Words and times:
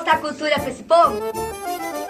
mostrar 0.00 0.18
cultura 0.20 0.54
pra 0.58 0.70
esse 0.70 0.82
povo? 0.82 2.09